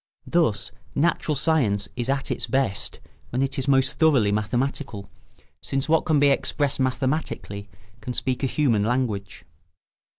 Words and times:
Thus 0.25 0.71
natural 0.95 1.35
science 1.35 1.87
is 1.95 2.09
at 2.09 2.31
its 2.31 2.47
best 2.47 2.99
when 3.29 3.43
it 3.43 3.59
is 3.59 3.67
most 3.67 3.99
thoroughly 3.99 4.31
mathematical, 4.31 5.11
since 5.61 5.87
what 5.87 6.05
can 6.05 6.19
be 6.19 6.31
expressed 6.31 6.79
mathematically 6.79 7.69
can 8.01 8.15
speak 8.15 8.41
a 8.41 8.47
human 8.47 8.81
language. 8.81 9.45